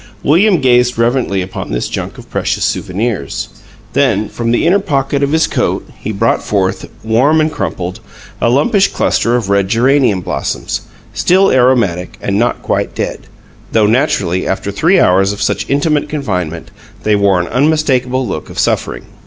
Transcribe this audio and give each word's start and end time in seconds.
William 0.23 0.57
gazed 0.61 0.97
reverently 0.97 1.43
upon 1.43 1.69
this 1.71 1.87
junk 1.87 2.17
of 2.17 2.27
precious 2.27 2.65
souvenirs; 2.65 3.49
then 3.93 4.29
from 4.29 4.49
the 4.49 4.65
inner 4.65 4.79
pocket 4.79 5.21
of 5.21 5.31
his 5.31 5.45
coat 5.45 5.87
he 5.99 6.11
brought 6.11 6.41
forth, 6.43 6.89
warm 7.03 7.39
and 7.39 7.51
crumpled, 7.51 7.99
a 8.41 8.49
lumpish 8.49 8.87
cluster 8.87 9.35
of 9.35 9.47
red 9.51 9.67
geranium 9.67 10.21
blossoms, 10.21 10.81
still 11.13 11.51
aromatic 11.51 12.17
and 12.19 12.39
not 12.39 12.63
quite 12.63 12.95
dead, 12.95 13.27
though 13.73 13.85
naturally, 13.85 14.47
after 14.47 14.71
three 14.71 14.99
hours 14.99 15.31
of 15.31 15.39
such 15.43 15.69
intimate 15.69 16.09
confinement, 16.09 16.71
they 17.03 17.15
wore 17.15 17.39
an 17.39 17.45
unmistakable 17.49 18.27
look 18.27 18.49
of 18.49 18.57
suffering. 18.57 19.05